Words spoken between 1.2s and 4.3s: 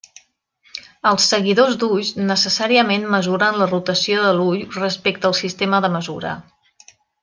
seguidors d’ulls necessàriament mesuren la rotació